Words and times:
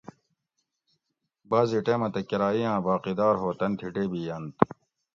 بعض 1.49 1.69
ٹیمہ 1.85 2.07
تہ 2.13 2.21
کۤرائ 2.29 2.61
آۤں 2.69 2.79
باقی 2.85 3.13
دار 3.19 3.35
ہو 3.41 3.49
تن 3.59 3.71
تھی 3.77 3.87
ڈیبی 3.93 4.21
یۤنت 4.27 4.55